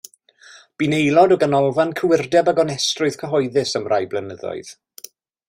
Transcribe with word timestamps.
Bu'n 0.83 0.95
aelod 0.99 1.35
o 1.35 1.37
Ganolfan 1.43 1.91
Cywirdeb 1.99 2.49
a 2.53 2.55
Gonestrwydd 2.61 3.19
Cyhoeddus 3.21 3.75
am 3.81 3.87
rai 3.95 4.01
blynyddoedd. 4.15 4.75